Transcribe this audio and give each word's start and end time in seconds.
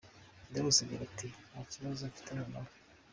Dious 0.51 0.77
agira 0.83 1.03
ati 1.09 1.27
"Nta 1.49 1.61
kibazo 1.71 2.01
mfitaniye 2.09 2.47
nawe". 2.51 2.71